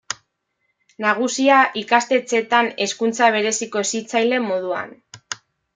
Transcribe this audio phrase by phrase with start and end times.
[1.05, 5.03] Nagusia, ikastetxetan, Hezkuntza bereziko hezitzaile moduan.